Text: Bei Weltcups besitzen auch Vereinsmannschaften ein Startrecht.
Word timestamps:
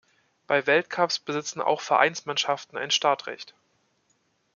Bei 0.47 0.65
Weltcups 0.65 1.19
besitzen 1.19 1.61
auch 1.61 1.79
Vereinsmannschaften 1.79 2.75
ein 2.75 2.89
Startrecht. 2.89 3.53